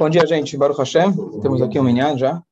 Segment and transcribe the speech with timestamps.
[0.00, 0.56] Bom dia, gente.
[0.56, 1.12] Baruch Hashem.
[1.42, 2.42] Temos aqui um minyan já.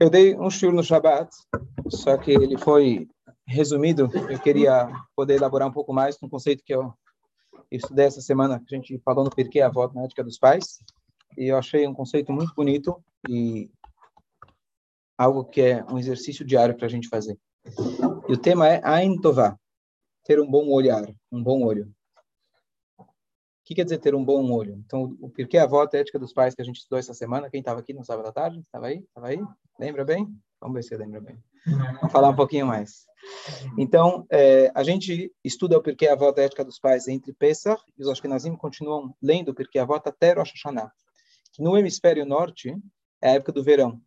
[0.00, 1.30] Eu dei um shiur no Shabbat,
[1.88, 3.08] só que ele foi
[3.46, 4.10] resumido.
[4.28, 6.92] Eu queria poder elaborar um pouco mais um conceito que eu
[7.70, 10.80] estudei essa semana, que a gente falou no Porquê a Volta na Ética dos Pais.
[11.38, 13.70] E eu achei um conceito muito bonito e
[15.16, 17.38] algo que é um exercício diário para a gente fazer.
[18.28, 19.56] E o tema é Ain Tová,
[20.24, 21.88] ter um bom olhar, um bom olho.
[23.72, 24.74] Que quer dizer ter um bom olho?
[24.84, 27.60] Então, o porquê a volta ética dos pais que a gente estudou essa semana, quem
[27.60, 28.60] estava aqui no sábado à tarde?
[28.60, 28.98] Estava aí?
[28.98, 29.42] Estava aí?
[29.80, 30.28] Lembra bem?
[30.60, 31.38] Vamos ver se lembra bem.
[31.64, 33.06] Vamos falar um pouquinho mais.
[33.78, 38.02] Então, é, a gente estuda o porquê a volta ética dos pais entre Pesach e
[38.02, 40.92] os Ashkenazim continuam lendo o porquê a volta até Rosh Hashanah.
[41.54, 42.76] Que no hemisfério norte
[43.22, 43.98] é a época do verão.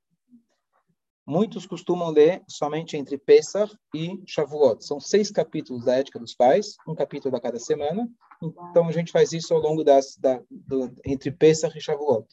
[1.28, 4.86] Muitos costumam ler somente entre Pesach e Shavuot.
[4.86, 8.08] São seis capítulos da Ética dos Pais, um capítulo a cada semana.
[8.42, 12.28] Então, a gente faz isso ao longo das, da, do, entre Pesach e Shavuot.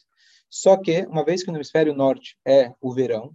[0.47, 3.33] Só que, uma vez que no hemisfério norte é o verão,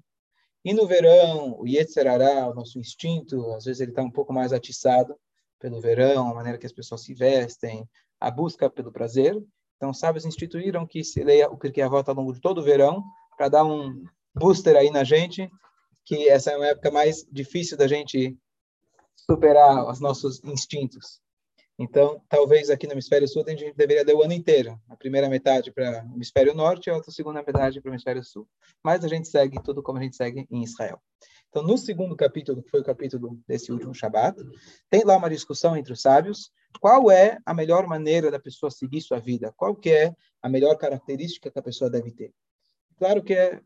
[0.65, 4.53] e no verão, o Yetzerará, o nosso instinto, às vezes ele está um pouco mais
[4.53, 5.17] atiçado
[5.59, 7.89] pelo verão, a maneira que as pessoas se vestem,
[8.21, 9.37] a busca pelo prazer.
[9.77, 13.03] Então, sábios instituíram que se leia o Pirkei Avot ao longo de todo o verão,
[13.37, 14.05] para dar um
[14.39, 15.51] booster aí na gente,
[16.05, 18.37] que essa é uma época mais difícil da gente
[19.15, 21.21] superar os nossos instintos.
[21.79, 24.81] Então, talvez aqui no hemisfério sul a gente deveria dar o ano inteiro.
[24.89, 28.49] A primeira metade para o hemisfério norte e a segunda metade para o hemisfério sul.
[28.83, 31.01] Mas a gente segue tudo como a gente segue em Israel.
[31.49, 34.37] Então, no segundo capítulo, que foi o capítulo desse último Shabat,
[34.91, 36.51] tem lá uma discussão entre os sábios.
[36.81, 39.53] Qual é a melhor maneira da pessoa seguir sua vida?
[39.57, 42.33] Qual que é a melhor característica que a pessoa deve ter?
[42.99, 43.61] Claro que é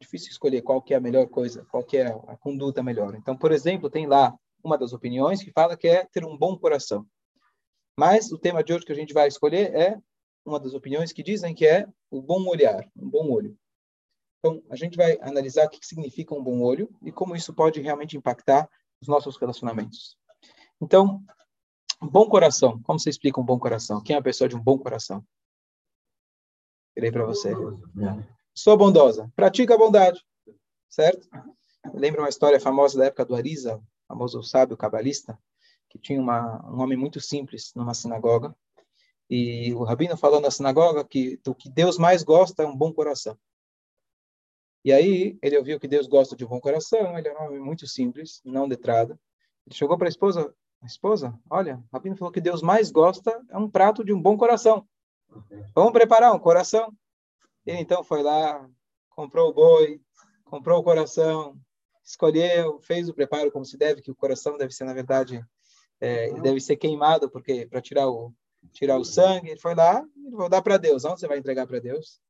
[0.00, 3.14] difícil escolher qual que é a melhor coisa, qual que é a conduta melhor.
[3.14, 6.56] Então, por exemplo, tem lá uma das opiniões que fala que é ter um bom
[6.56, 7.06] coração.
[7.98, 9.98] Mas o tema de hoje que a gente vai escolher é
[10.44, 13.56] uma das opiniões que dizem que é o bom olhar, um bom olho.
[14.38, 17.80] Então, a gente vai analisar o que significa um bom olho e como isso pode
[17.80, 18.68] realmente impactar
[19.00, 20.16] os nossos relacionamentos.
[20.80, 21.20] Então,
[22.00, 22.80] bom coração.
[22.82, 24.00] Como você explica um bom coração?
[24.00, 25.24] Quem é a pessoa de um bom coração?
[26.94, 27.52] Virei para você.
[27.52, 30.20] É sou bondosa, pratica a bondade,
[30.88, 31.28] certo?
[31.94, 35.38] Lembra uma história famosa da época do Arisa, famoso sábio cabalista,
[35.88, 38.54] que tinha uma, um homem muito simples numa sinagoga,
[39.30, 42.92] e o rabino falou na sinagoga que o que Deus mais gosta é um bom
[42.92, 43.38] coração.
[44.84, 47.60] E aí ele ouviu que Deus gosta de um bom coração, ele era um homem
[47.60, 49.18] muito simples, não letrado.
[49.66, 50.52] Ele chegou para a esposa,
[50.82, 54.20] a esposa, olha, o rabino falou que Deus mais gosta é um prato de um
[54.20, 54.84] bom coração.
[55.74, 56.92] Vamos preparar um coração.
[57.68, 58.66] Ele então foi lá,
[59.10, 60.00] comprou o boi,
[60.46, 61.54] comprou o coração,
[62.02, 65.44] escolheu, fez o preparo como se deve, que o coração deve ser, na verdade,
[66.00, 68.32] é, deve ser queimado, porque para tirar o
[68.72, 70.02] tirar o sangue, ele foi lá,
[70.32, 71.04] vou dar para Deus.
[71.04, 72.20] Onde você vai entregar para Deus?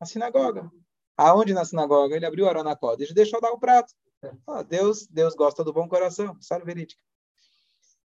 [0.00, 0.70] Na sinagoga.
[1.18, 2.16] Aonde na sinagoga?
[2.16, 3.92] Ele abriu o aronacó, e deixou dar o prato.
[4.68, 7.00] Deus, Deus gosta do bom coração, história verídica.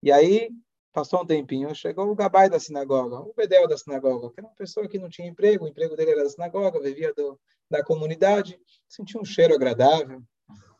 [0.02, 0.50] E aí
[0.94, 4.54] Passou um tempinho, chegou o gabai da sinagoga, o bedel da sinagoga, que era uma
[4.54, 7.36] pessoa que não tinha emprego, o emprego dele era da sinagoga, vivia do,
[7.68, 8.56] da comunidade,
[8.88, 10.22] sentia um cheiro agradável.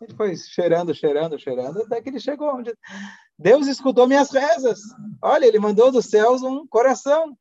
[0.01, 2.73] Ele foi cheirando, cheirando, cheirando, até que ele chegou onde
[3.37, 4.79] Deus escutou minhas rezas.
[5.21, 7.37] Olha, ele mandou dos céus um coração.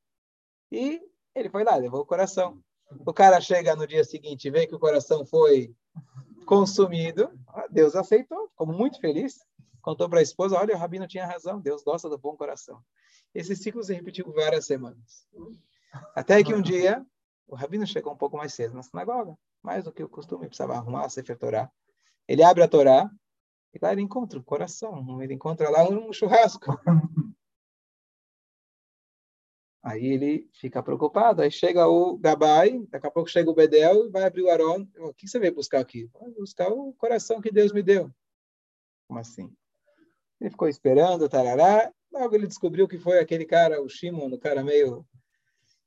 [0.72, 1.00] E
[1.35, 2.59] ele foi lá, levou o coração.
[3.05, 5.72] O cara chega no dia seguinte e vê que o coração foi
[6.47, 7.29] consumido.
[7.69, 9.38] Deus aceitou, ficou muito feliz
[9.83, 12.81] contou para a esposa, olha, o rabino tinha razão, Deus gosta do bom coração.
[13.35, 15.27] Esse ciclo se repetiu várias semanas.
[16.16, 17.05] Até que um dia,
[17.45, 20.73] o rabino chegou um pouco mais cedo na sinagoga, mais do que o costume, precisava
[20.73, 21.69] arrumar a Sefer Torá.
[22.27, 23.11] Ele abre a Torá,
[23.73, 26.79] e lá ele encontra o coração, ele encontra lá um churrasco.
[29.83, 34.23] Aí ele fica preocupado, aí chega o Gabai, daqui a pouco chega o Bedel, vai
[34.23, 36.09] abrir o Aron, o que você veio buscar aqui?
[36.13, 38.09] Vai buscar o coração que Deus me deu.
[39.09, 39.53] Como assim?
[40.43, 41.89] Ele ficou esperando, tarará.
[42.11, 45.05] Logo ele descobriu que foi aquele cara, o Shimon, o cara meio.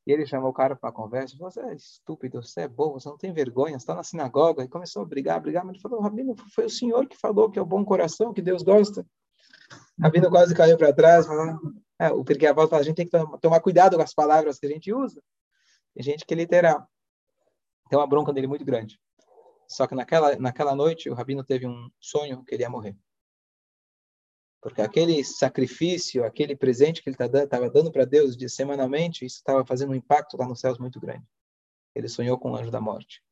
[0.07, 1.37] E ele chamou o cara para a conversa.
[1.39, 4.65] Você é estúpido, você é bobo, você não tem vergonha, você está na sinagoga.
[4.65, 5.63] E começou a brigar, brigar.
[5.63, 8.41] Mas ele falou: Rabino, foi o senhor que falou que é o bom coração, que
[8.41, 9.07] Deus gosta.
[10.01, 11.61] Rabino quase caiu para trás, falando:
[11.99, 14.91] é, porque a a gente tem que tomar cuidado com as palavras que a gente
[14.91, 15.23] usa.
[15.95, 16.89] Tem gente que é literal.
[17.91, 18.99] Tem uma bronca dele muito grande.
[19.69, 22.97] Só que naquela, naquela noite, o Rabino teve um sonho que ele ia morrer.
[24.67, 29.37] Porque aquele sacrifício, aquele presente que ele estava tá dando para Deus de semanalmente, isso
[29.37, 31.25] estava fazendo um impacto lá nos céus muito grande.
[31.95, 33.23] Ele sonhou com o anjo da morte.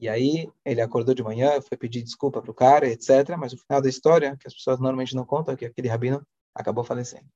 [0.00, 3.36] E aí ele acordou de manhã, foi pedir desculpa para o cara, etc.
[3.38, 6.26] Mas o final da história, que as pessoas normalmente não contam, é que aquele rabino
[6.54, 7.28] acabou falecendo.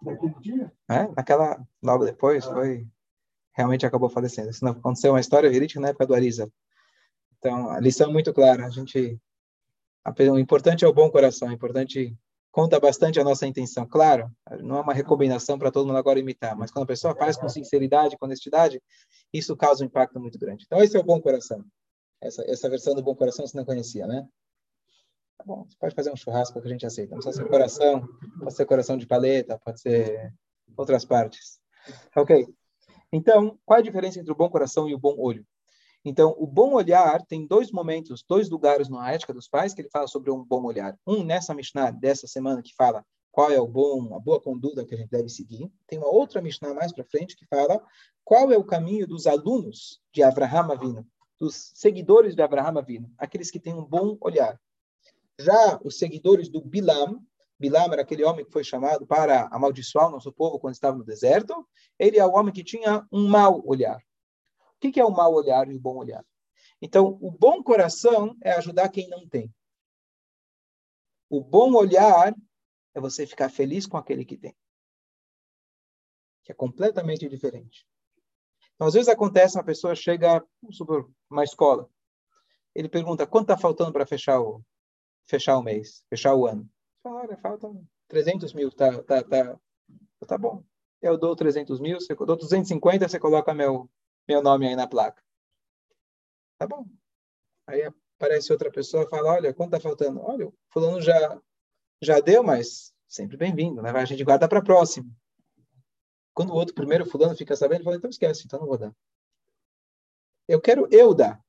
[0.00, 0.72] Naquele dia?
[0.88, 2.88] É, naquela, logo depois, foi,
[3.52, 4.48] realmente acabou falecendo.
[4.48, 6.50] Isso não aconteceu uma história verídica na época do Arisa.
[7.36, 8.64] Então, a lição é muito clara.
[8.64, 9.20] A gente,
[10.04, 12.16] o importante é o bom coração, o importante
[12.54, 13.84] conta bastante a nossa intenção.
[13.86, 14.30] Claro,
[14.60, 17.48] não é uma recomendação para todo mundo agora imitar, mas quando a pessoa faz com
[17.48, 18.80] sinceridade, com honestidade,
[19.32, 20.64] isso causa um impacto muito grande.
[20.64, 21.64] Então, esse é o bom coração.
[22.20, 24.26] Essa, essa versão do bom coração você não conhecia, né?
[25.36, 27.10] Tá bom, você pode fazer um churrasco que a gente aceita.
[27.10, 28.08] Não precisa ser coração,
[28.38, 30.32] pode ser coração de paleta, pode ser
[30.76, 31.58] outras partes.
[32.16, 32.46] Ok.
[33.12, 35.44] Então, qual é a diferença entre o bom coração e o bom olho?
[36.04, 39.88] Então, o bom olhar tem dois momentos, dois lugares na ética dos pais que ele
[39.88, 40.98] fala sobre um bom olhar.
[41.06, 44.94] Um nessa Mishnah dessa semana que fala qual é o bom, a boa conduta que
[44.94, 45.72] a gente deve seguir.
[45.86, 47.82] Tem uma outra Mishnah mais para frente que fala
[48.22, 51.06] qual é o caminho dos alunos de Abraham Avinu,
[51.40, 54.60] dos seguidores de Abraham Avinu, aqueles que têm um bom olhar.
[55.38, 57.18] Já os seguidores do Bilam,
[57.58, 61.04] Bilam era aquele homem que foi chamado para amaldiçoar o nosso povo quando estava no
[61.04, 61.66] deserto,
[61.98, 63.98] ele é o homem que tinha um mau olhar
[64.84, 66.24] que, que é o mau olhar e o bom olhar?
[66.80, 69.52] Então, o bom coração é ajudar quem não tem.
[71.30, 72.34] O bom olhar
[72.94, 74.54] é você ficar feliz com aquele que tem.
[76.44, 77.86] Que é completamente diferente.
[78.74, 80.44] Então, às vezes acontece, uma pessoa chega,
[81.30, 81.88] uma escola,
[82.74, 84.62] ele pergunta, quanto está faltando para fechar o,
[85.26, 86.68] fechar o mês, fechar o ano?
[87.02, 87.72] Fala, olha, falta
[88.08, 89.58] 300 mil, tá, tá, tá,
[90.26, 90.62] tá bom.
[91.00, 93.88] Eu dou 300 mil, eu dou 250, você coloca meu,
[94.28, 95.22] meu nome aí na placa.
[96.58, 96.86] Tá bom.
[97.66, 97.82] Aí
[98.16, 100.20] aparece outra pessoa e fala, olha, quanto tá faltando?
[100.20, 101.40] Olha, o fulano já,
[102.00, 103.90] já deu, mas sempre bem-vindo, né?
[103.90, 105.14] A gente guarda para próximo.
[106.32, 108.94] Quando o outro primeiro fulano fica sabendo, ele fala, então esquece, então não vou dar.
[110.48, 111.42] Eu quero eu dar.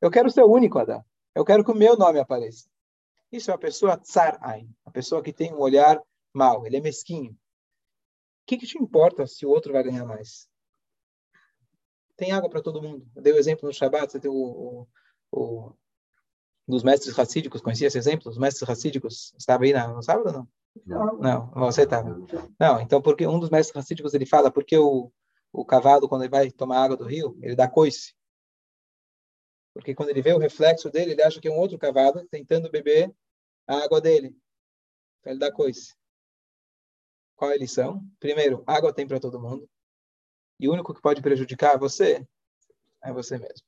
[0.00, 1.06] Eu quero ser o único a dar.
[1.34, 2.68] Eu quero que o meu nome apareça.
[3.30, 6.00] Isso é uma pessoa tsar ein, uma pessoa que tem um olhar
[6.32, 7.32] mau, ele é mesquinho.
[7.32, 7.36] O
[8.46, 10.48] que, que te importa se o outro vai ganhar mais?
[12.16, 13.06] Tem água para todo mundo.
[13.14, 14.88] Eu dei o exemplo no Shabat, você tem o, o,
[15.32, 15.72] o
[16.66, 18.30] dos mestres racídicos, conhecia esse exemplo?
[18.30, 20.48] Os mestres racídicos, estava aí no sábado ou não?
[20.86, 22.16] Não, não você estava.
[22.58, 25.12] Não, então, porque um dos mestres racídicos, ele fala, porque o,
[25.52, 28.14] o cavalo, quando ele vai tomar água do rio, ele dá coice.
[29.72, 32.70] Porque quando ele vê o reflexo dele, ele acha que é um outro cavalo tentando
[32.70, 33.14] beber
[33.66, 34.36] a água dele.
[35.20, 35.94] Então, ele dá coice.
[37.36, 38.02] Qual é a lição?
[38.20, 39.68] Primeiro, água tem para todo mundo.
[40.58, 42.26] E o único que pode prejudicar você
[43.02, 43.66] é você mesmo.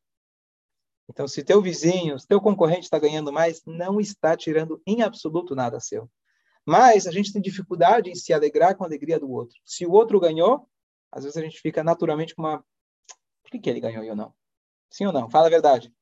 [1.08, 5.54] Então, se teu vizinho, se teu concorrente está ganhando mais, não está tirando em absoluto
[5.54, 6.10] nada seu.
[6.64, 9.56] Mas a gente tem dificuldade em se alegrar com a alegria do outro.
[9.64, 10.68] Se o outro ganhou,
[11.12, 12.58] às vezes a gente fica naturalmente com uma.
[13.42, 14.34] Por que, que ele ganhou e eu não?
[14.90, 15.30] Sim ou não?
[15.30, 15.94] Fala a verdade.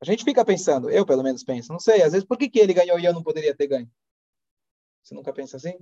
[0.00, 2.58] A gente fica pensando, eu pelo menos penso, não sei, às vezes por que, que
[2.58, 3.90] ele ganhou e eu não poderia ter ganho?
[5.02, 5.78] Você nunca pensa assim?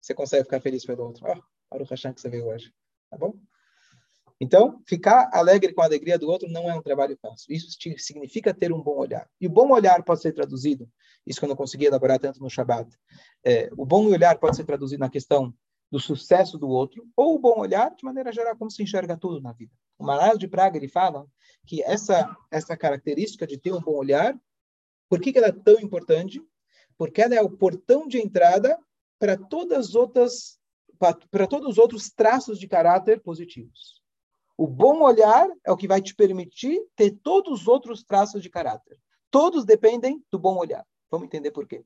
[0.00, 1.24] Você consegue ficar feliz pelo outro.
[1.26, 2.72] Oh, para o Hashem que você veio hoje.
[3.10, 3.38] Tá bom?
[4.40, 7.52] Então, ficar alegre com a alegria do outro não é um trabalho fácil.
[7.52, 7.68] Isso
[7.98, 9.28] significa ter um bom olhar.
[9.40, 10.88] E o bom olhar pode ser traduzido,
[11.26, 12.90] isso que eu não consegui elaborar tanto no Shabbat.
[13.44, 15.54] É, o bom olhar pode ser traduzido na questão
[15.90, 19.40] do sucesso do outro, ou o bom olhar, de maneira geral, como se enxerga tudo
[19.40, 19.72] na vida.
[19.98, 21.26] O Maral de Praga, ele fala
[21.66, 24.34] que essa, essa característica de ter um bom olhar,
[25.08, 26.42] por que, que ela é tão importante?
[26.96, 28.78] Porque ela é o portão de entrada
[29.18, 30.58] para todas as outras
[31.30, 34.01] para todos os outros traços de caráter positivos.
[34.62, 38.48] O bom olhar é o que vai te permitir ter todos os outros traços de
[38.48, 38.96] caráter.
[39.28, 40.86] Todos dependem do bom olhar.
[41.10, 41.84] Vamos entender por quê.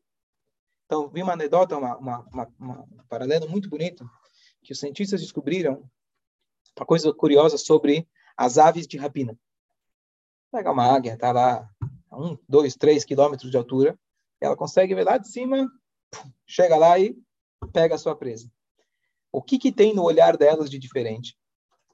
[0.85, 4.07] Então, vi uma anedota, uma, uma, uma, um paralelo muito bonito,
[4.63, 5.89] que os cientistas descobriram
[6.79, 8.07] uma coisa curiosa sobre
[8.37, 9.35] as aves de rapina.
[10.53, 11.67] Pega uma águia, está lá
[12.11, 13.99] a um, dois, três quilômetros de altura,
[14.39, 15.67] ela consegue ver lá de cima,
[16.47, 17.17] chega lá e
[17.73, 18.53] pega a sua presa.
[19.33, 21.39] O que, que tem no olhar delas de diferente?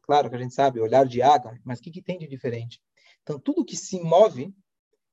[0.03, 2.81] Claro que a gente sabe, olhar de água, mas o que, que tem de diferente?
[3.23, 4.53] Então, tudo que se move,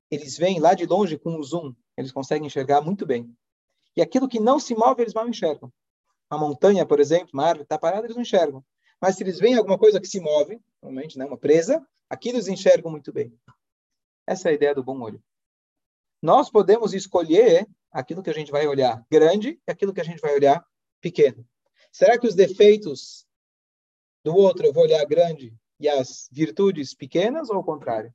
[0.09, 3.31] eles veem lá de longe com o zoom, eles conseguem enxergar muito bem.
[3.95, 5.71] E aquilo que não se move, eles mal enxergam.
[6.29, 8.63] A montanha, por exemplo, uma árvore está parada, eles não enxergam.
[9.01, 12.47] Mas se eles veem alguma coisa que se move, normalmente, né, uma presa, aquilo eles
[12.47, 13.33] enxergam muito bem.
[14.27, 15.23] Essa é a ideia do bom olho.
[16.21, 20.19] Nós podemos escolher aquilo que a gente vai olhar grande e aquilo que a gente
[20.19, 20.63] vai olhar
[21.01, 21.47] pequeno.
[21.91, 23.25] Será que os defeitos
[24.29, 28.13] do outro eu vou olhar grande e as virtudes pequenas ou ao contrário?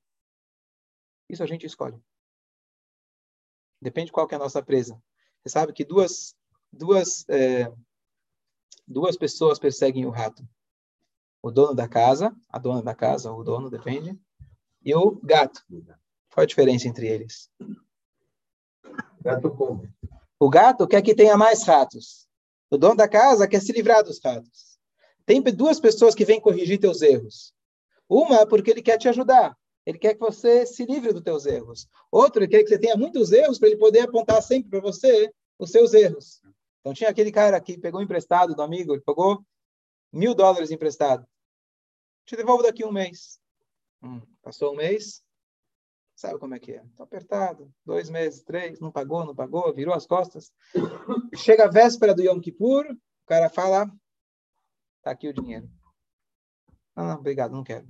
[1.28, 2.00] Isso a gente escolhe.
[3.82, 5.02] Depende qual que é a nossa presa.
[5.42, 6.36] Você sabe que duas,
[6.72, 7.72] duas, é,
[8.86, 10.46] duas pessoas perseguem o rato.
[11.42, 14.16] O dono da casa, a dona da casa, ou o dono, depende,
[14.82, 15.62] e o gato.
[16.32, 17.50] Qual a diferença entre eles?
[19.20, 19.92] Gato come.
[20.38, 22.28] O gato quer que tenha mais ratos.
[22.70, 24.73] O dono da casa quer se livrar dos ratos.
[25.26, 27.54] Tem duas pessoas que vêm corrigir teus erros.
[28.08, 29.56] Uma é porque ele quer te ajudar.
[29.86, 31.88] Ele quer que você se livre dos teus erros.
[32.10, 35.32] Outro, ele quer que você tenha muitos erros para ele poder apontar sempre para você
[35.58, 36.40] os seus erros.
[36.80, 39.44] Então tinha aquele cara que pegou emprestado do amigo, ele pagou
[40.12, 41.26] mil dólares emprestado.
[42.26, 43.38] Te devolvo daqui um mês.
[44.02, 45.22] Hum, passou um mês,
[46.14, 46.82] sabe como é que é?
[46.84, 50.52] Estou apertado, dois meses, três, não pagou, não pagou, virou as costas.
[51.36, 53.90] Chega a véspera do Yom Kippur, o cara fala,
[55.04, 55.70] tá aqui o dinheiro.
[56.96, 57.86] Não, não, obrigado, não quero.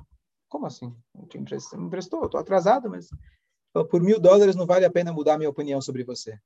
[0.49, 0.95] Como assim?
[1.15, 1.79] Não te emprestou?
[1.79, 3.09] Me emprestou, estou atrasado, mas
[3.91, 6.39] por mil dólares não vale a pena mudar minha opinião sobre você.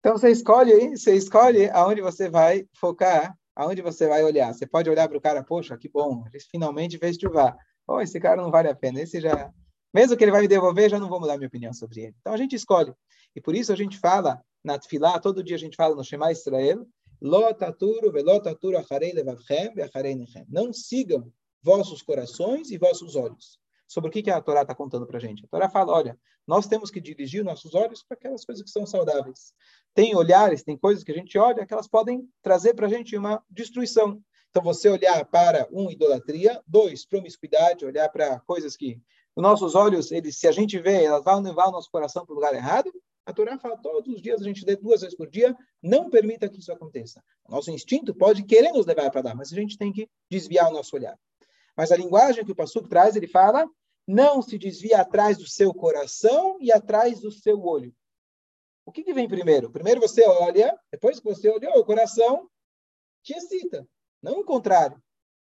[0.00, 4.52] Então você escolhe, você escolhe aonde você vai focar, aonde você vai olhar.
[4.52, 7.56] Você pode olhar para o cara, poxa, que bom, ele finalmente fez chuvar.
[7.86, 9.00] Oh, esse cara não vale a pena.
[9.00, 9.52] Esse já,
[9.92, 12.14] mesmo que ele vai me devolver, já não vou mudar minha opinião sobre ele.
[12.20, 12.92] Então a gente escolhe.
[13.34, 16.32] E por isso a gente fala na Tfilá, todo dia a gente fala no Shema
[16.32, 16.86] Israel,
[20.48, 21.32] não sigam
[21.62, 23.58] vossos corações e vossos olhos.
[23.86, 25.44] Sobre o que, que a Torá está contando para a gente?
[25.44, 28.86] A Torá fala, olha, nós temos que dirigir nossos olhos para aquelas coisas que são
[28.86, 29.52] saudáveis.
[29.94, 33.16] Tem olhares, tem coisas que a gente olha que elas podem trazer para a gente
[33.16, 34.22] uma destruição.
[34.48, 39.00] Então, você olhar para, um, idolatria, dois, promiscuidade, olhar para coisas que
[39.36, 42.32] os nossos olhos, eles, se a gente vê, elas vão levar o nosso coração para
[42.32, 42.92] o lugar errado,
[43.24, 46.48] a Torá fala todos os dias, a gente lê duas vezes por dia, não permita
[46.48, 47.22] que isso aconteça.
[47.48, 50.72] Nosso instinto pode querer nos levar para lá, mas a gente tem que desviar o
[50.72, 51.18] nosso olhar.
[51.76, 53.68] Mas a linguagem que o Passuco traz, ele fala,
[54.06, 57.94] não se desvia atrás do seu coração e atrás do seu olho.
[58.84, 59.70] O que, que vem primeiro?
[59.70, 62.48] Primeiro você olha, depois que você olhou, o coração
[63.22, 63.86] te excita,
[64.20, 65.00] não o contrário.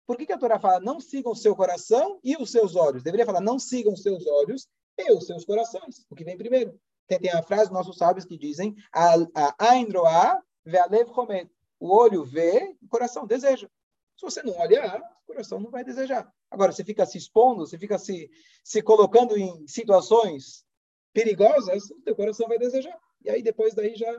[0.09, 3.03] Por que, que a Torá fala não sigam o seu coração e os seus olhos?
[3.03, 6.03] Deveria falar não sigam os seus olhos e os seus corações.
[6.09, 6.81] O que vem primeiro?
[7.05, 11.47] Tem, tem a frase dos nossos sábios que dizem: Ain roa ve'alev chomet.
[11.79, 13.69] O olho vê, o coração deseja.
[14.17, 16.27] Se você não olhar, o coração não vai desejar.
[16.49, 18.31] Agora, você fica se expondo, você fica se,
[18.63, 20.65] se colocando em situações
[21.13, 22.99] perigosas, o teu coração vai desejar.
[23.23, 24.11] E aí, depois daí, já...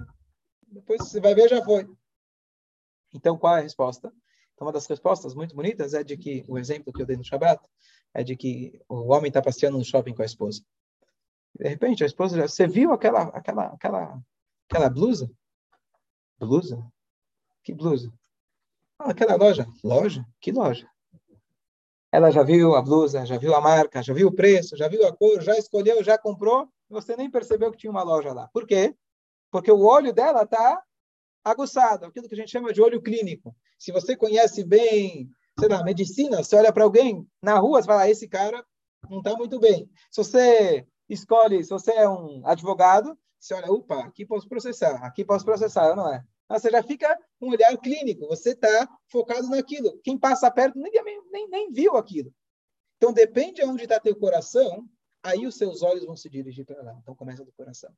[0.69, 1.85] Depois você vai ver, já foi.
[3.13, 4.15] Então, qual é a resposta?
[4.61, 7.25] Então, uma das respostas muito bonitas é de que, o exemplo que eu dei no
[7.25, 7.67] Shabbat,
[8.13, 10.63] é de que o homem está passeando no shopping com a esposa.
[11.59, 14.23] De repente, a esposa já, você viu aquela, aquela, aquela,
[14.69, 15.31] aquela blusa?
[16.39, 16.87] Blusa?
[17.65, 18.13] Que blusa?
[18.99, 19.67] Ah, aquela loja.
[19.83, 20.27] Loja?
[20.39, 20.87] Que loja?
[22.13, 25.07] Ela já viu a blusa, já viu a marca, já viu o preço, já viu
[25.07, 28.47] a cor, já escolheu, já comprou, você nem percebeu que tinha uma loja lá.
[28.49, 28.95] Por quê?
[29.51, 30.83] Porque o olho dela está
[31.45, 33.55] aguçado, aquilo que a gente chama de olho clínico.
[33.79, 35.29] Se você conhece bem,
[35.59, 38.65] sei lá, medicina, você olha para alguém na rua, você fala, ah, esse cara
[39.09, 39.91] não está muito bem.
[40.11, 45.25] Se você escolhe, se você é um advogado, você olha, opa, aqui posso processar, aqui
[45.25, 46.23] posso processar, não é?
[46.51, 50.01] Você já fica um olhar clínico, você está focado naquilo.
[50.03, 50.93] Quem passa perto nem,
[51.31, 52.35] nem, nem viu aquilo.
[52.97, 54.85] Então, depende de onde está teu coração,
[55.23, 56.99] aí os seus olhos vão se dirigir para lá.
[57.01, 57.91] Então, começa do coração.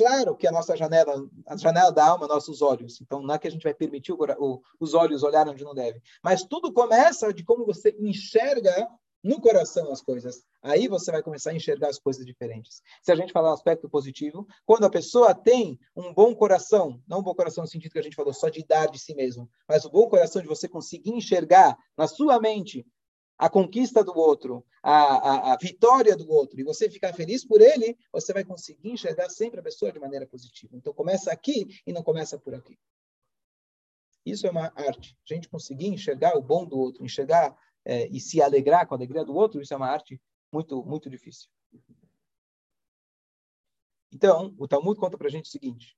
[0.00, 3.02] Claro que a nossa janela, a janela da alma, nossos olhos.
[3.02, 5.74] Então, não é que a gente vai permitir o, o, os olhos olharem onde não
[5.74, 6.00] deve.
[6.24, 8.88] Mas tudo começa de como você enxerga
[9.22, 10.42] no coração as coisas.
[10.62, 12.80] Aí você vai começar a enxergar as coisas diferentes.
[13.02, 17.22] Se a gente falar aspecto positivo, quando a pessoa tem um bom coração, não um
[17.22, 19.84] bom coração no sentido que a gente falou só de dar de si mesmo, mas
[19.84, 22.86] o bom coração de você conseguir enxergar na sua mente
[23.40, 27.62] a conquista do outro, a, a, a, vitória do outro, e você ficar feliz por
[27.62, 30.76] ele, você vai conseguir enxergar sempre a pessoa de maneira positiva.
[30.76, 32.78] Então começa aqui e não começa por aqui.
[34.26, 35.16] Isso é uma arte.
[35.24, 38.98] A gente conseguir enxergar o bom do outro, enxergar é, e se alegrar com a
[38.98, 40.20] alegria do outro, isso é uma arte
[40.52, 41.48] muito, muito difícil.
[44.12, 45.96] Então, o Talmud conta para a gente o seguinte: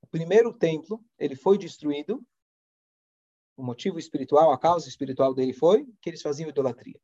[0.00, 2.26] o primeiro templo ele foi destruído.
[3.58, 6.98] O motivo espiritual, a causa espiritual dele foi que eles faziam idolatria.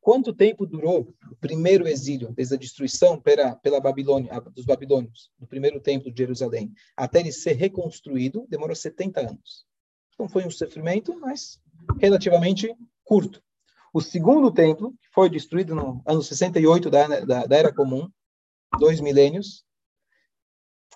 [0.00, 5.48] Quanto tempo durou o primeiro exílio, desde a destruição pela, pela Babilônia, dos babilônios, do
[5.48, 8.46] primeiro templo de Jerusalém, até ele ser reconstruído?
[8.48, 9.66] Demorou 70 anos.
[10.14, 11.60] Então foi um sofrimento, mas
[11.98, 13.42] relativamente curto.
[13.92, 18.08] O segundo templo, que foi destruído no ano 68 da, da, da Era Comum,
[18.78, 19.64] dois milênios,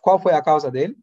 [0.01, 0.97] qual foi a causa dele?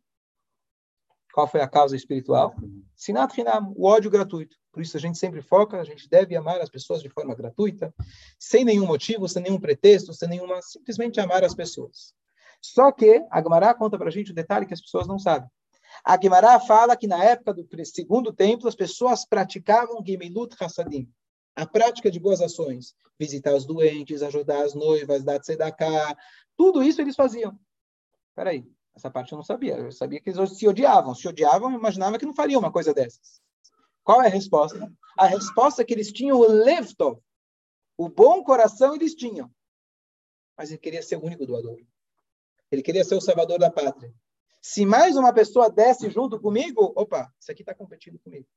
[1.37, 2.55] Qual foi a causa espiritual?
[2.95, 4.57] Sinat Hinam, o ódio gratuito.
[4.71, 7.93] Por isso a gente sempre foca, a gente deve amar as pessoas de forma gratuita,
[8.39, 12.15] sem nenhum motivo, sem nenhum pretexto, sem nenhuma, simplesmente amar as pessoas.
[12.59, 15.47] Só que a Gemara conta para a gente um detalhe que as pessoas não sabem.
[16.03, 21.07] A Guimará fala que na época do segundo templo as pessoas praticavam Gemilut Hassadim,
[21.55, 26.17] a prática de boas ações, visitar os doentes, ajudar as noivas, dar tzedakah,
[26.57, 27.55] tudo isso eles faziam.
[28.31, 28.65] Espera aí,
[28.97, 29.77] Essa parte eu não sabia.
[29.77, 31.13] Eu sabia que eles se odiavam.
[31.13, 33.39] Se odiavam, eu imaginava que não fariam uma coisa dessas.
[34.03, 34.91] Qual é a resposta?
[35.15, 37.21] A resposta é que eles tinham o levtov.
[37.95, 39.51] O bom coração eles tinham.
[40.57, 41.79] Mas ele queria ser o único doador.
[42.71, 44.11] Ele queria ser o salvador da pátria.
[44.63, 48.47] Se mais uma pessoa desce junto comigo, opa, isso aqui está competindo comigo.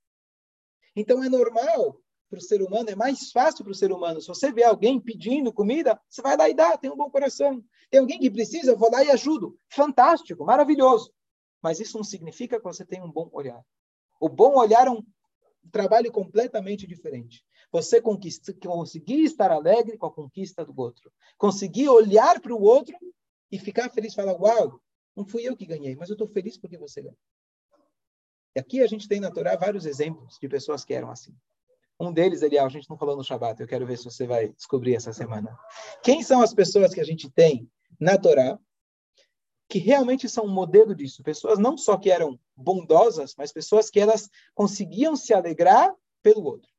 [0.97, 4.21] Então é normal para o ser humano, é mais fácil para o ser humano.
[4.21, 7.63] Se você vê alguém pedindo comida, você vai lá e dá, tem um bom coração.
[7.91, 9.59] Tem alguém que precisa, eu vou lá e ajudo.
[9.69, 11.13] Fantástico, maravilhoso.
[11.61, 13.61] Mas isso não significa que você tem um bom olhar.
[14.21, 15.05] O bom olhar é um
[15.73, 17.45] trabalho completamente diferente.
[17.73, 21.13] Você conseguir estar alegre com a conquista do outro.
[21.37, 22.97] Conseguir olhar para o outro
[23.51, 24.81] e ficar feliz, falar, uau,
[25.17, 27.19] não fui eu que ganhei, mas eu estou feliz porque você ganhou.
[28.55, 31.35] E aqui a gente tem na Torá vários exemplos de pessoas que eram assim.
[32.01, 34.49] Um deles, Eliel, a gente não falou no Shabat, eu quero ver se você vai
[34.49, 35.55] descobrir essa semana.
[36.03, 38.59] Quem são as pessoas que a gente tem na Torá
[39.69, 41.23] que realmente são um modelo disso?
[41.23, 46.71] Pessoas não só que eram bondosas, mas pessoas que elas conseguiam se alegrar pelo outro.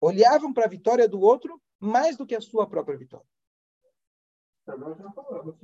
[0.00, 3.26] Olhavam para a vitória do outro mais do que a sua própria vitória.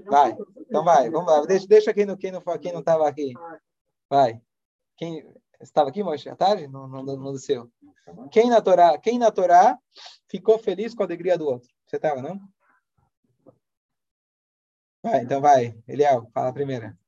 [0.04, 1.46] Vai, então vai, vamos lá.
[1.46, 3.32] Deixa, deixa quem não quem não quem não estava aqui.
[4.10, 4.40] Vai.
[4.96, 5.26] Quem
[5.60, 6.66] estava aqui, Moisés, à tarde?
[6.66, 7.70] Não, não, não desceu.
[8.30, 9.78] Quem na Torá, quem na Torá
[10.28, 11.68] ficou feliz com a alegria do outro?
[11.86, 12.40] Você estava, não?
[15.02, 15.78] Vai, então vai.
[15.86, 16.98] Eliel, fala a primeira.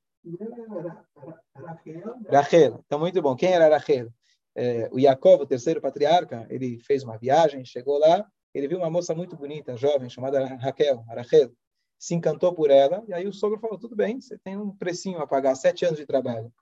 [2.30, 2.82] Rachel.
[2.86, 3.34] Então, muito bom.
[3.34, 4.12] Quem era Rachel?
[4.54, 8.90] É, o Jacob, o terceiro patriarca, ele fez uma viagem, chegou lá, ele viu uma
[8.90, 11.52] moça muito bonita, jovem, chamada Raquel, Rachel.
[11.98, 15.20] Se encantou por ela, e aí o sogro falou, tudo bem, você tem um precinho
[15.20, 16.52] a pagar, sete anos de trabalho.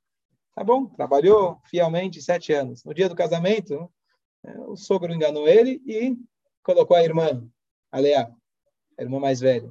[0.57, 2.83] Tá bom, trabalhou fielmente sete anos.
[2.83, 3.93] No dia do casamento,
[4.43, 6.17] é, o sogro enganou ele e
[6.63, 7.47] colocou a irmã,
[7.93, 8.33] a Leá,
[8.99, 9.71] a irmã mais velha.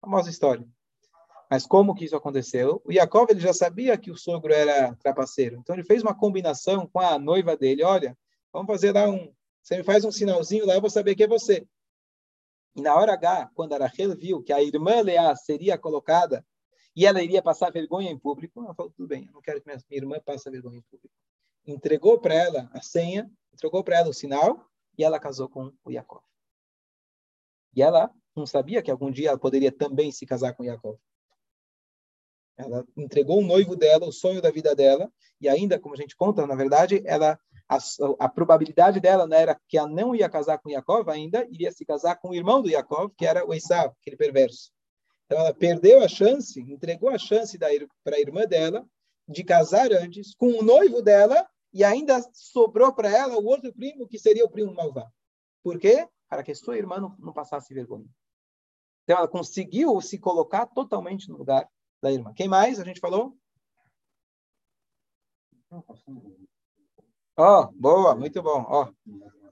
[0.00, 0.66] Famosa história.
[1.50, 2.80] Mas como que isso aconteceu?
[2.86, 5.58] O Jacob ele já sabia que o sogro era trapaceiro.
[5.58, 7.84] Então ele fez uma combinação com a noiva dele.
[7.84, 8.16] Olha,
[8.50, 9.30] vamos fazer lá um...
[9.62, 11.68] Você me faz um sinalzinho lá, eu vou saber que é você.
[12.74, 16.42] E na hora H, quando a Rachel viu que a irmã Leá seria colocada
[16.96, 18.62] e ela iria passar vergonha em público.
[18.62, 21.14] Ela falou, tudo bem, eu não quero que minha irmã passe vergonha em público.
[21.66, 25.92] Entregou para ela a senha, entregou para ela o sinal, e ela casou com o
[25.92, 26.22] Jacob.
[27.74, 30.96] E ela não sabia que algum dia ela poderia também se casar com Jacob.
[32.56, 36.16] Ela entregou o noivo dela, o sonho da vida dela, e ainda, como a gente
[36.16, 37.78] conta, na verdade, ela a,
[38.20, 41.84] a, probabilidade dela não era que ela não ia casar com Jacob ainda, iria se
[41.84, 44.70] casar com o irmão do Jacob, que era o Esaú, aquele perverso.
[45.26, 48.86] Então ela perdeu a chance, entregou a chance para a irmã dela
[49.26, 54.06] de casar antes com o noivo dela e ainda sobrou para ela o outro primo
[54.06, 55.12] que seria o primo malvado.
[55.62, 56.06] Por quê?
[56.28, 58.06] Para que sua irmã não, não passasse vergonha.
[59.02, 61.68] Então ela conseguiu se colocar totalmente no lugar
[62.02, 62.32] da irmã.
[62.34, 63.36] Quem mais a gente falou?
[67.36, 68.64] Ó, oh, boa, muito bom.
[68.68, 69.43] Ó, oh.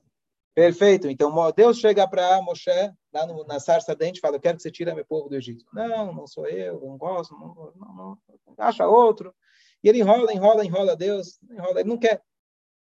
[0.54, 1.08] Perfeito.
[1.08, 2.70] Então Deus chega para Moshe
[3.12, 5.64] lá no, na sarça dente fala: Eu quero que você tire meu povo do Egito.
[5.72, 8.18] Não, não sou eu, não gosto, não, não, não,
[8.58, 9.34] acha outro.
[9.82, 12.22] E ele enrola, enrola, enrola Deus, enrola, ele não quer.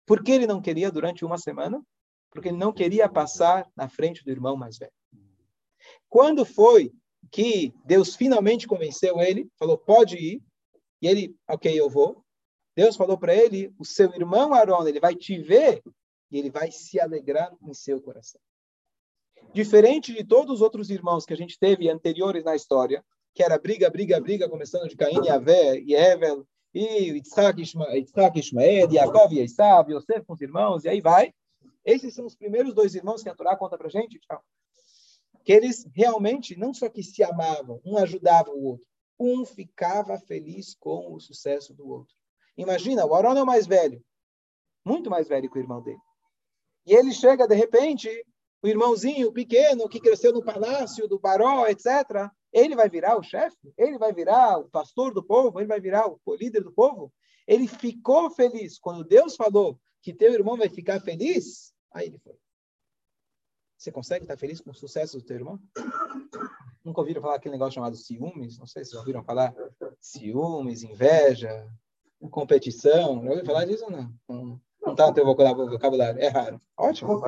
[0.05, 1.81] Por que ele não queria durante uma semana?
[2.31, 4.93] Porque ele não queria passar na frente do irmão mais velho.
[6.09, 6.93] Quando foi
[7.31, 10.43] que Deus finalmente convenceu ele, falou: Pode ir.
[11.01, 12.25] E ele, ok, eu vou.
[12.77, 15.81] Deus falou para ele: O seu irmão Aaron, ele vai te ver
[16.31, 18.41] e ele vai se alegrar em seu coração.
[19.53, 23.59] Diferente de todos os outros irmãos que a gente teve anteriores na história, que era
[23.59, 29.41] briga, briga, briga, começando de Caim e Avé, e Evel, e Isaac, Ismael, Jacob e
[29.41, 31.35] Esav, Yosef com os irmãos, e aí vai.
[31.85, 34.43] Esses são os primeiros dois irmãos que a Torá conta para gente, tchau.
[35.45, 38.87] Que eles realmente, não só que se amavam, um ajudava o outro,
[39.19, 42.15] um ficava feliz com o sucesso do outro.
[42.57, 44.05] Imagina, o Arão é o mais velho,
[44.85, 45.99] muito mais velho que o irmão dele.
[46.87, 48.09] E ele chega, de repente,
[48.63, 53.73] o irmãozinho pequeno que cresceu no palácio do baró, etc., ele vai virar o chefe?
[53.79, 55.61] Ele vai virar o pastor do povo?
[55.61, 57.13] Ele vai virar o líder do povo?
[57.47, 61.73] Ele ficou feliz quando Deus falou que teu irmão vai ficar feliz?
[61.93, 62.37] Aí ele foi.
[63.77, 65.59] Você consegue estar feliz com o sucesso do teu irmão?
[66.85, 68.59] Nunca ouviram falar aquele negócio chamado ciúmes?
[68.59, 69.55] Não sei se já ouviram falar.
[70.01, 71.67] Ciúmes, inveja,
[72.31, 73.23] competição.
[73.23, 74.61] Já ouviram falar disso ou não?
[74.91, 76.21] Não está no teu vocabulário.
[76.21, 76.61] É raro.
[76.77, 77.21] Ótimo.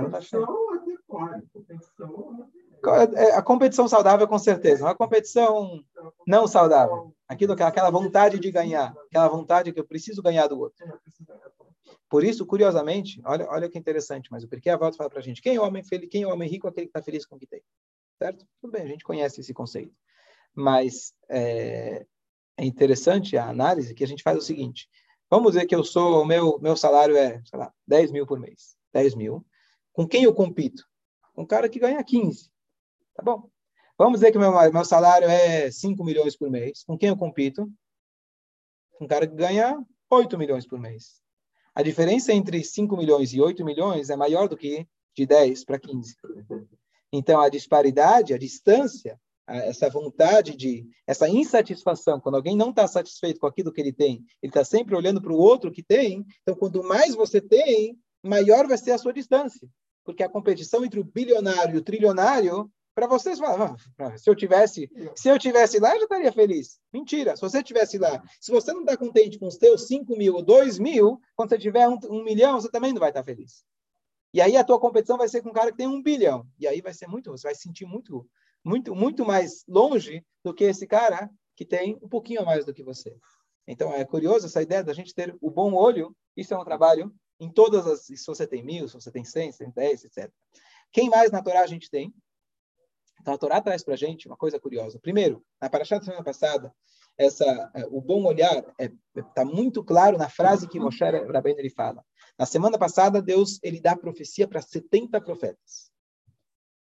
[3.14, 4.84] É, a competição saudável, com certeza.
[4.84, 5.84] Uma competição
[6.26, 7.14] não saudável.
[7.28, 8.94] Aquilo, aquela vontade de ganhar.
[9.06, 10.84] Aquela vontade que eu preciso ganhar do outro.
[12.08, 15.22] Por isso, curiosamente, olha, olha que interessante, mas o porquê a volta fala para a
[15.22, 17.24] gente, quem é o homem feliz, quem é o homem rico, aquele que está feliz
[17.24, 17.62] com o que tem.
[18.18, 18.46] Certo?
[18.60, 19.94] Tudo bem, a gente conhece esse conceito.
[20.54, 22.04] Mas é,
[22.58, 24.90] é interessante a análise que a gente faz o seguinte.
[25.32, 28.38] Vamos dizer que eu sou, o meu, meu salário é, sei lá, 10 mil por
[28.38, 28.76] mês.
[28.92, 29.42] 10 mil.
[29.90, 30.84] Com quem eu compito?
[31.32, 32.50] Com um cara que ganha 15.
[33.14, 33.48] Tá bom.
[33.96, 36.84] Vamos dizer que meu, meu salário é 5 milhões por mês.
[36.84, 37.66] Com quem eu compito?
[38.98, 41.22] Com um cara que ganha 8 milhões por mês.
[41.74, 45.80] A diferença entre 5 milhões e 8 milhões é maior do que de 10 para
[45.80, 46.14] 15.
[47.10, 53.40] Então, a disparidade, a distância, essa vontade de, essa insatisfação, quando alguém não está satisfeito
[53.40, 56.24] com aquilo que ele tem, ele está sempre olhando para o outro que tem.
[56.42, 59.68] Então, quanto mais você tem, maior vai ser a sua distância.
[60.04, 63.38] Porque a competição entre o bilionário e o trilionário, para vocês,
[64.16, 66.78] se eu tivesse, se eu tivesse lá, eu já estaria feliz.
[66.92, 67.34] Mentira.
[67.36, 70.42] Se você tivesse lá, se você não está contente com os teus 5 mil ou
[70.42, 73.64] 2 mil, quando você tiver um, um milhão, você também não vai estar tá feliz.
[74.34, 76.46] E aí a tua competição vai ser com um cara que tem um bilhão.
[76.58, 78.26] E aí vai ser muito, você vai sentir muito,
[78.64, 82.74] muito, muito mais longe do que esse cara que tem um pouquinho a mais do
[82.74, 83.16] que você.
[83.66, 86.16] Então é curioso essa ideia da gente ter o bom olho.
[86.36, 88.06] Isso é um trabalho em todas as.
[88.06, 90.30] Se você tem mil, se você tem cem, se tem dez, etc.
[90.90, 92.12] Quem mais na Torá a gente tem?
[93.20, 94.98] Então a Torá traz para a gente uma coisa curiosa.
[94.98, 96.74] Primeiro, na Parashá da semana passada,
[97.16, 101.60] essa, é, o bom olhar está é, tá muito claro na frase que Moshe Rabbeinu
[101.60, 102.04] ele fala.
[102.38, 105.91] Na semana passada, Deus ele dá profecia para 70 profetas.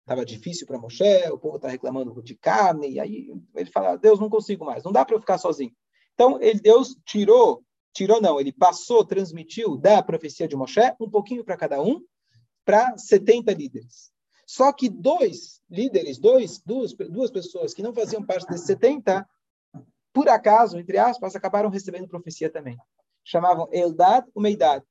[0.09, 4.19] Estava difícil para Moshe, o povo está reclamando de carne, e aí ele fala, Deus,
[4.19, 5.71] não consigo mais, não dá para eu ficar sozinho.
[6.15, 11.45] Então, ele, Deus tirou, tirou não, ele passou, transmitiu da profecia de Moshe, um pouquinho
[11.45, 12.01] para cada um,
[12.65, 14.11] para 70 líderes.
[14.47, 19.23] Só que dois líderes, dois, duas, duas pessoas que não faziam parte desses 70,
[20.11, 22.79] por acaso, entre aspas, acabaram recebendo profecia também.
[23.23, 24.83] Chamavam Eldad e Meidad.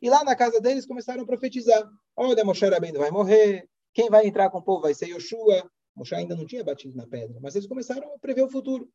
[0.00, 1.84] E lá na casa deles começaram a profetizar.
[2.14, 5.70] Olha, Moshe Rabbeinu vai morrer, quem vai entrar com o povo vai ser Yoshua.
[5.94, 8.90] Moshe ainda não tinha batido na pedra, mas eles começaram a prever o futuro.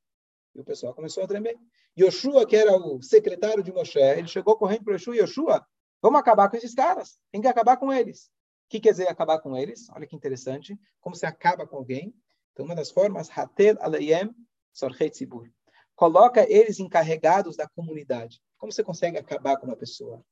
[0.53, 1.57] E o pessoal começou a tremer.
[1.97, 5.65] Yoshua, que era o secretário de Moshe, ele chegou correndo para Yoshua, Yoshua,
[6.01, 8.27] vamos acabar com esses caras, tem que acabar com eles.
[8.65, 9.87] O que quer dizer acabar com eles?
[9.91, 12.13] Olha que interessante, como se acaba com alguém.
[12.51, 14.33] Então, uma das formas, Hatel Alayem
[14.73, 15.49] Sorchet Tzibur.
[15.95, 18.41] Coloca eles encarregados da comunidade.
[18.57, 20.23] Como você consegue acabar com uma pessoa?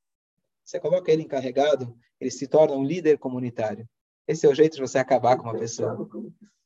[0.64, 3.88] Você coloca ele encarregado, ele se torna um líder comunitário.
[4.26, 6.08] Esse é o jeito de você acabar com uma pessoa.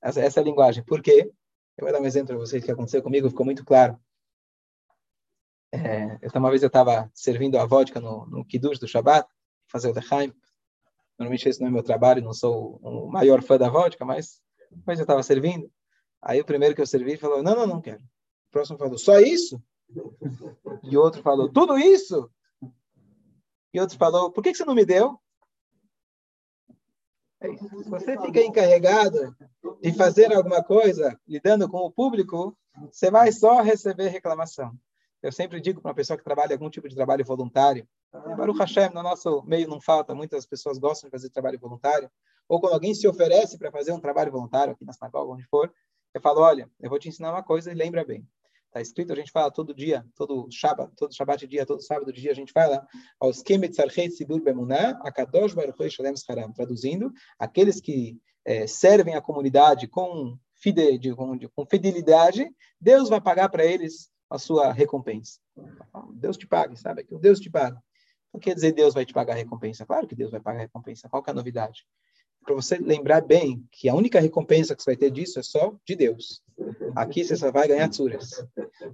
[0.01, 0.85] Essa, essa é a linguagem.
[0.85, 1.31] Por quê?
[1.77, 3.99] Eu vou dar um exemplo para vocês que aconteceu comigo, ficou muito claro.
[5.73, 9.29] É, eu, uma vez eu estava servindo a vodka no, no Kiddush do Shabbat,
[9.69, 10.33] fazer o Lechaim.
[11.19, 14.41] Normalmente esse não é meu trabalho, não sou o maior fã da vodka, mas
[14.71, 15.71] depois eu estava servindo.
[16.23, 18.01] Aí o primeiro que eu servi falou, não, não, não quero.
[18.01, 19.63] O próximo falou, só isso?
[20.83, 22.31] E outro falou, tudo isso?
[23.73, 25.21] E outro falou, por que, que você não me deu?
[27.41, 29.37] É Se você fica encarregado
[29.81, 32.57] de fazer alguma coisa, lidando com o público,
[32.91, 34.73] você vai só receber reclamação.
[35.23, 38.91] Eu sempre digo para uma pessoa que trabalha algum tipo de trabalho voluntário, Baruch Hashem,
[38.95, 42.11] no nosso meio não falta, muitas pessoas gostam de fazer trabalho voluntário,
[42.49, 45.73] ou quando alguém se oferece para fazer um trabalho voluntário aqui na sinagoga, onde for,
[46.15, 48.27] eu falo, olha, eu vou te ensinar uma coisa e lembra bem.
[48.69, 52.31] Está escrito, a gente fala todo dia, todo Shabbat, todo Shabbat dia, todo sábado dia,
[52.31, 52.87] a gente fala
[53.19, 53.43] aos
[56.53, 62.47] traduzindo, aqueles que é, servem a comunidade com, fide, de, com, de, com fidelidade,
[62.79, 65.41] Deus vai pagar para eles a sua recompensa.
[66.13, 67.05] Deus te pague, sabe?
[67.05, 67.83] Que Deus te paga.
[68.33, 69.87] Não quer dizer Deus vai te pagar a recompensa.
[69.87, 71.09] Claro que Deus vai pagar a recompensa.
[71.09, 71.87] Qual é a novidade?
[72.45, 75.75] Para você lembrar bem que a única recompensa que você vai ter disso é só
[75.87, 76.43] de Deus.
[76.97, 78.45] Aqui você só vai ganhar tsuras.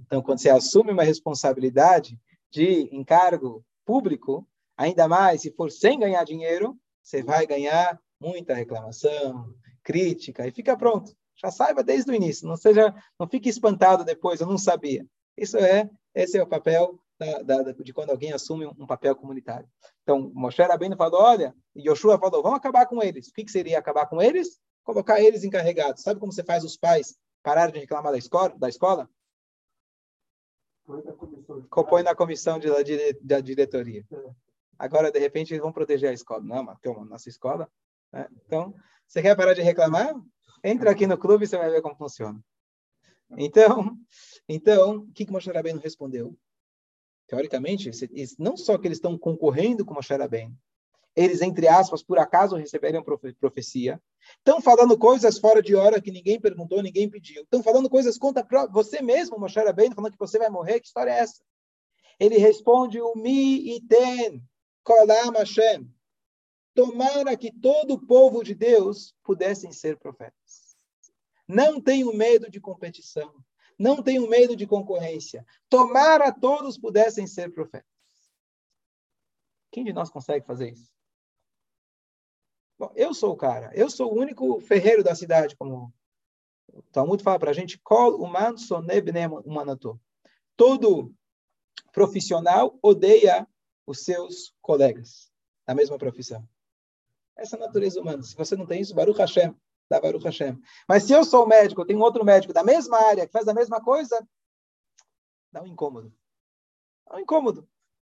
[0.05, 2.19] Então, quando você assume uma responsabilidade
[2.51, 9.53] de encargo público, ainda mais se for sem ganhar dinheiro, você vai ganhar muita reclamação,
[9.83, 11.15] crítica e fica pronto.
[11.41, 15.05] Já saiba desde o início, não seja, não fique espantado depois, eu não sabia.
[15.37, 19.67] Isso é, esse é o papel da, da, de quando alguém assume um, papel comunitário.
[20.03, 23.27] Então, Moshe Rabbeinu falou, olha, Yoshua falou, vamos acabar com eles.
[23.27, 24.59] O que, que seria acabar com eles?
[24.83, 26.03] Colocar eles encarregados.
[26.03, 28.53] Sabe como você faz os pais pararem de reclamar da escola?
[28.57, 29.09] Da escola?
[31.69, 34.05] Compõe na comissão de, de, da diretoria.
[34.77, 36.43] Agora, de repente, eles vão proteger a escola.
[36.43, 37.69] Não, mas tem uma nossa escola.
[38.11, 38.27] Né?
[38.45, 38.75] Então,
[39.07, 40.13] você quer parar de reclamar?
[40.63, 42.39] Entra aqui no clube e você vai ver como funciona.
[43.37, 43.97] Então,
[44.47, 46.37] então o que, que Moshe Rabbeinu respondeu?
[47.27, 47.89] Teoricamente,
[48.37, 50.55] não só que eles estão concorrendo com Moshe bem,
[51.15, 53.03] eles, entre aspas, por acaso receberam
[53.39, 54.01] profecia,
[54.37, 58.45] estão falando coisas fora de hora que ninguém perguntou, ninguém pediu, estão falando coisas contra
[58.67, 61.41] você mesmo, Moshe bem, falando que você vai morrer, que história é essa?
[62.19, 64.43] Ele responde, o mi iten
[64.83, 65.89] kolam Hashem.
[66.73, 70.75] Tomara que todo o povo de Deus pudessem ser profetas.
[71.47, 73.33] Não tenho medo de competição.
[73.77, 75.45] Não tenho medo de concorrência.
[75.69, 77.89] Tomara todos pudessem ser profetas.
[79.71, 80.89] Quem de nós consegue fazer isso?
[82.77, 83.71] Bom, eu sou o cara.
[83.73, 85.93] Eu sou o único ferreiro da cidade, como
[86.67, 87.81] o Talmud fala para a gente.
[90.55, 91.13] Todo
[91.91, 93.47] profissional odeia
[93.85, 95.31] os seus colegas
[95.65, 96.47] da mesma profissão.
[97.35, 98.23] Essa é natureza humana.
[98.23, 99.53] Se você não tem isso, Baruch Hashem,
[99.89, 100.59] dá Baruch Hashem.
[100.87, 103.53] Mas se eu sou médico, eu tenho outro médico da mesma área, que faz a
[103.53, 104.27] mesma coisa,
[105.51, 106.13] dá um incômodo.
[107.07, 107.67] Dá um incômodo.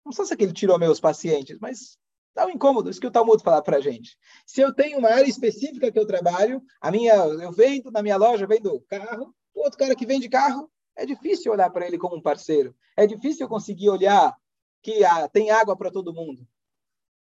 [0.05, 1.97] Não sei se é que ele tirou meus pacientes, mas
[2.33, 2.89] dá um incômodo.
[2.89, 4.17] Isso que o Talmud fala para gente.
[4.45, 8.15] Se eu tenho uma área específica que eu trabalho, a minha, eu vendo na minha
[8.15, 12.15] loja, vendo carro, o outro cara que vende carro, é difícil olhar para ele como
[12.15, 12.75] um parceiro.
[12.95, 14.35] É difícil eu conseguir olhar
[14.81, 16.47] que ah, tem água para todo mundo.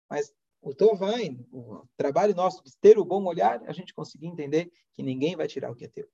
[0.08, 4.70] Mas o Tovain, o trabalho nosso de ter o bom olhar, a gente conseguir entender
[4.92, 6.08] que ninguém vai tirar o que é teu.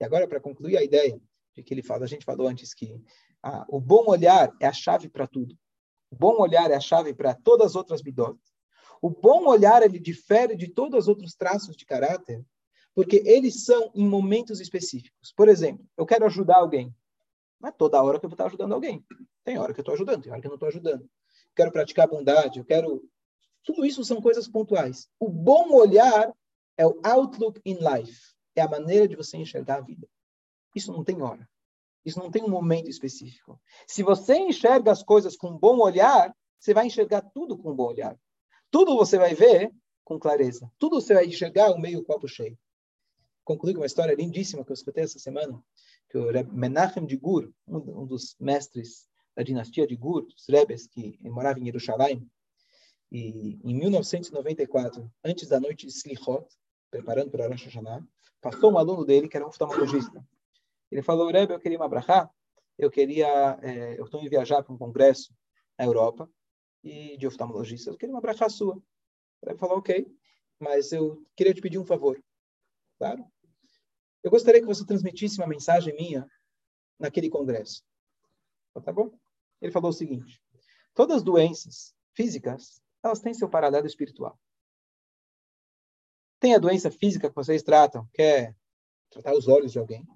[0.00, 1.20] E agora, para concluir a ideia
[1.54, 3.00] de que ele fala, a gente falou antes que
[3.42, 5.56] ah, o bom olhar é a chave para tudo.
[6.10, 8.54] O bom olhar é a chave para todas as outras bidotas.
[9.00, 12.44] O bom olhar, ele difere de todos os outros traços de caráter,
[12.94, 15.32] porque eles são em momentos específicos.
[15.36, 16.94] Por exemplo, eu quero ajudar alguém.
[17.60, 19.04] Não é toda hora que eu vou estar ajudando alguém.
[19.44, 21.08] Tem hora que eu estou ajudando, tem hora que eu não estou ajudando.
[21.54, 23.02] Quero praticar bondade, eu quero
[23.66, 25.10] tudo isso são coisas pontuais.
[25.18, 26.32] O bom olhar
[26.78, 28.32] é o outlook in life.
[28.54, 30.08] É a maneira de você enxergar a vida.
[30.74, 31.46] Isso não tem hora.
[32.04, 33.60] Isso não tem um momento específico.
[33.84, 37.74] Se você enxerga as coisas com um bom olhar, você vai enxergar tudo com um
[37.74, 38.16] bom olhar.
[38.70, 39.74] Tudo você vai ver
[40.04, 40.70] com clareza.
[40.78, 42.56] Tudo você vai enxergar o meio copo cheio.
[43.44, 45.60] Concluí com uma história lindíssima que eu escutei essa semana,
[46.08, 51.18] que o Menachem de Gur, um, dos mestres da dinastia de Gur, dos Rebes, que
[51.22, 52.30] morava em Jerusalém,
[53.10, 56.46] e em 1994, antes da noite de Slichot,
[56.90, 58.06] preparando para Rosh Hashanah,
[58.40, 60.24] passou um aluno dele que era um oftalmologista.
[60.90, 62.30] Ele falou, Rebbe, eu queria uma brachá,
[62.78, 65.34] eu queria, é, eu estou em viajar para um congresso
[65.78, 66.30] na Europa
[66.82, 68.80] e de oftalmologistas, eu queria uma brachá sua.
[69.44, 70.06] Rebbe falou, ok,
[70.58, 72.22] mas eu queria te pedir um favor.
[72.98, 73.24] Claro.
[74.22, 76.26] Eu gostaria que você transmitisse uma mensagem minha
[76.98, 77.84] naquele congresso.
[78.84, 79.10] Tá bom?
[79.60, 80.42] Ele falou o seguinte:
[80.94, 84.38] todas as doenças físicas elas têm seu paralelo espiritual.
[86.38, 88.54] Tem a doença física que vocês tratam, que é
[89.10, 90.06] tratar os olhos de alguém.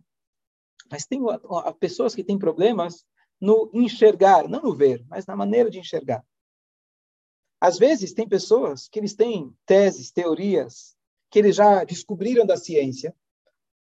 [0.91, 1.21] Mas tem
[1.79, 3.07] pessoas que têm problemas
[3.41, 6.25] no enxergar, não no ver, mas na maneira de enxergar.
[7.61, 10.97] Às vezes, tem pessoas que eles têm teses, teorias,
[11.31, 13.15] que eles já descobriram da ciência,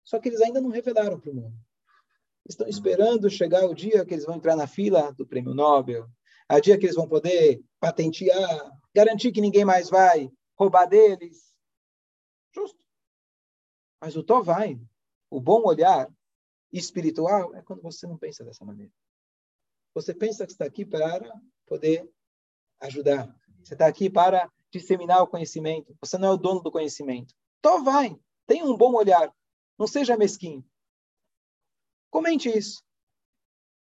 [0.04, 1.56] só que eles ainda não revelaram para o mundo.
[2.48, 6.08] Estão esperando chegar o dia que eles vão entrar na fila do prêmio Nobel,
[6.48, 11.54] a dia que eles vão poder patentear, garantir que ninguém mais vai roubar deles.
[12.50, 12.82] Justo.
[14.00, 14.80] Mas o Tovai,
[15.28, 16.10] o bom olhar
[16.72, 18.92] espiritual, é quando você não pensa dessa maneira.
[19.92, 21.30] Você pensa que está aqui para
[21.66, 22.10] poder
[22.80, 23.38] ajudar.
[23.62, 25.94] Você está aqui para disseminar o conhecimento.
[26.00, 27.34] Você não é o dono do conhecimento.
[27.60, 29.30] Tovai, tenha um bom olhar.
[29.78, 30.64] Não seja mesquinho.
[32.10, 32.82] Comente isso.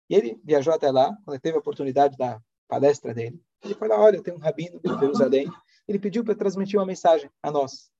[0.09, 3.41] E ele viajou até lá, quando teve a oportunidade da palestra dele.
[3.63, 5.49] Ele falou: Olha, tem um rabino de Jerusalém.
[5.87, 7.91] Ele pediu para transmitir uma mensagem a nós.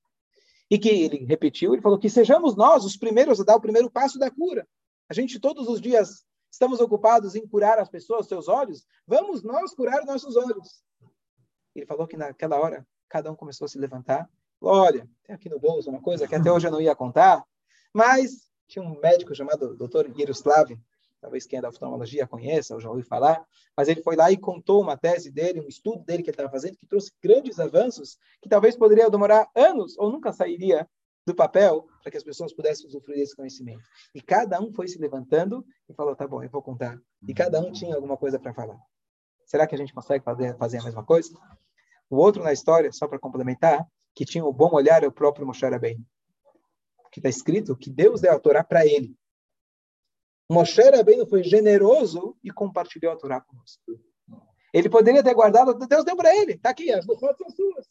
[0.70, 3.90] E que ele repetiu: ele falou que sejamos nós os primeiros a dar o primeiro
[3.90, 4.66] passo da cura.
[5.08, 8.86] A gente todos os dias estamos ocupados em curar as pessoas, seus olhos.
[9.06, 10.82] Vamos nós curar nossos olhos.
[11.74, 14.30] Ele falou que naquela hora cada um começou a se levantar.
[14.60, 17.42] Olha, tem aqui no bolso uma coisa que até hoje eu não ia contar,
[17.94, 20.16] mas tinha um médico chamado Dr.
[20.16, 20.70] Yaroslav,
[21.20, 23.44] talvez quem é da oftalmologia conheça ou já ouviu falar,
[23.76, 26.50] mas ele foi lá e contou uma tese dele, um estudo dele que ele estava
[26.50, 30.88] fazendo, que trouxe grandes avanços, que talvez poderia demorar anos ou nunca sairia
[31.26, 33.82] do papel para que as pessoas pudessem usufruir desse conhecimento.
[34.14, 36.98] E cada um foi se levantando e falou, tá bom, eu vou contar.
[37.26, 38.78] E cada um tinha alguma coisa para falar.
[39.44, 41.30] Será que a gente consegue fazer, fazer a mesma coisa?
[42.08, 45.46] O outro na história, só para complementar, que tinha o bom olhar é o próprio
[45.46, 46.04] Moshe Rabbeinu.
[47.12, 49.16] Que está escrito que Deus deu a Torá para ele.
[50.50, 53.80] Moshe Rabbeinu foi generoso e compartilhou a Torá conosco.
[54.74, 56.54] Ele poderia ter guardado, Deus deu para ele.
[56.54, 57.88] Está aqui, as fotos são suas.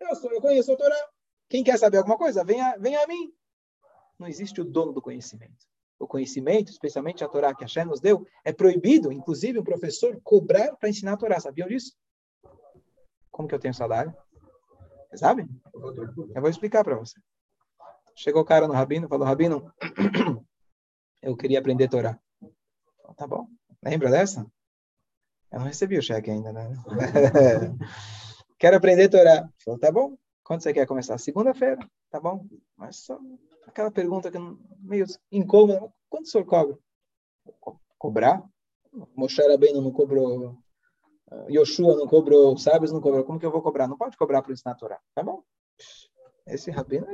[0.00, 0.96] Eu, sou, eu conheço a Torá.
[1.50, 3.30] Quem quer saber alguma coisa, venha, venha a mim.
[4.18, 5.66] Não existe o dono do conhecimento.
[5.98, 10.74] O conhecimento, especialmente a Torá que Hashem nos deu, é proibido, inclusive, um professor cobrar
[10.76, 11.38] para ensinar a Torá.
[11.38, 11.94] Sabiam disso?
[13.30, 14.14] Como que eu tenho salário?
[15.10, 15.46] Você sabe?
[15.74, 17.20] Eu vou explicar para você.
[18.14, 19.70] Chegou o cara no Rabino falou, Rabino,
[21.22, 22.18] eu queria aprender Torá.
[23.16, 23.48] Tá bom.
[23.82, 24.46] Lembra dessa?
[25.52, 26.72] Eu não recebi o cheque ainda, né?
[28.58, 29.48] Quero aprender Torá.
[29.64, 30.16] Falou, tá bom.
[30.42, 31.18] Quando você quer começar?
[31.18, 31.78] Segunda-feira.
[32.10, 32.46] Tá bom.
[32.76, 33.18] Mas só
[33.66, 34.38] aquela pergunta que
[34.80, 35.92] meio incômoda.
[36.08, 36.78] quanto o senhor cobra?
[37.60, 38.42] Co cobrar?
[39.14, 40.58] Moshe Rabbeinu não cobrou,
[41.48, 43.88] Yoshua não cobrou, sábios não cobrou, como que eu vou cobrar?
[43.88, 45.42] Não pode cobrar para ensinar a Torá, tá bom?
[46.46, 47.06] Esse rabino,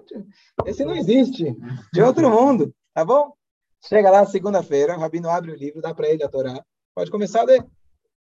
[0.66, 1.56] esse não existe,
[1.92, 3.34] de outro mundo, tá bom?
[3.84, 6.64] Chega lá segunda-feira, o rabino abre o livro, dá para ele a Torá,
[6.94, 7.66] pode começar a ler.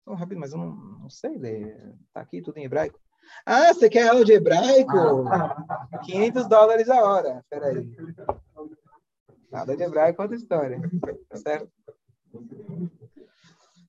[0.06, 3.00] Oh, rabino, mas eu não, não sei ler, tá aqui tudo em hebraico.
[3.46, 4.92] Ah, você quer aula de hebraico?
[6.06, 7.96] 500 dólares a hora, peraí.
[9.52, 10.82] Nada de hebraico, outra história,
[11.30, 11.72] tá certo?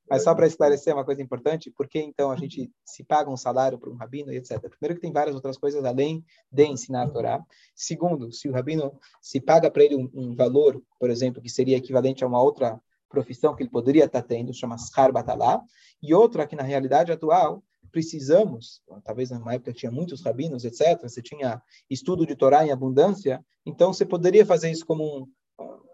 [0.08, 3.36] Mas só para esclarecer uma coisa importante, por que então a gente se paga um
[3.36, 4.60] salário para um rabino e etc.
[4.60, 7.42] Primeiro que tem várias outras coisas além de ensinar a Torá.
[7.74, 11.76] Segundo, se o rabino se paga para ele um, um, valor, por exemplo, que seria
[11.76, 15.62] equivalente a uma outra profissão que ele poderia estar tendo, chama Schar Batalá,
[16.02, 21.22] e outra que na realidade atual precisamos, talvez numa época tinha muitos rabinos, etc., você
[21.22, 25.26] tinha estudo de Torá em abundância, então você poderia fazer isso como um,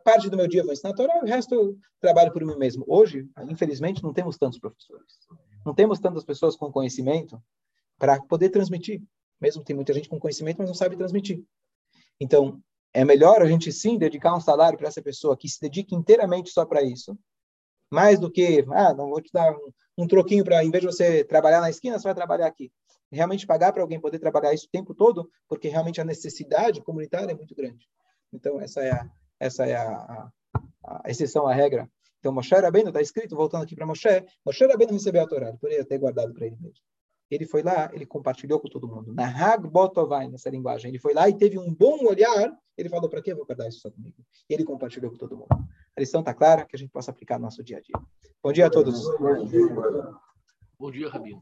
[0.05, 2.85] parte do meu dia a Torá, o resto eu trabalho por mim mesmo.
[2.87, 5.19] Hoje, infelizmente, não temos tantos professores.
[5.65, 7.43] Não temos tantas pessoas com conhecimento
[7.99, 9.03] para poder transmitir.
[9.41, 11.43] Mesmo tem muita gente com conhecimento, mas não sabe transmitir.
[12.21, 12.61] Então,
[12.93, 16.51] é melhor a gente sim dedicar um salário para essa pessoa que se dedique inteiramente
[16.51, 17.19] só para isso,
[17.91, 20.87] mais do que, ah, não vou te dar um, um troquinho para, em vez de
[20.87, 22.73] você trabalhar na esquina, você vai trabalhar aqui.
[23.11, 27.33] Realmente pagar para alguém poder trabalhar isso o tempo todo, porque realmente a necessidade comunitária
[27.33, 27.89] é muito grande.
[28.33, 30.31] Então, essa é a, essa é a, a,
[31.05, 31.91] a exceção à regra.
[32.19, 35.59] Então, Moshe Rabbeinu, está escrito, voltando aqui para Moshe, Moshe Rabbeinu recebeu a Torá, ele
[35.59, 36.85] poderia ter guardado para ele mesmo.
[37.31, 39.15] Ele foi lá, ele compartilhou com todo mundo.
[39.15, 40.91] Na Hagbotovai, nessa linguagem.
[40.91, 42.53] Ele foi lá e teve um bom olhar.
[42.77, 44.17] Ele falou, para que eu vou guardar isso só comigo?
[44.49, 45.49] E ele compartilhou com todo mundo.
[45.97, 47.95] A lição está clara, que a gente possa aplicar no nosso dia a dia.
[48.43, 49.05] Bom dia a todos.
[50.77, 51.39] Bom dia, Rabino.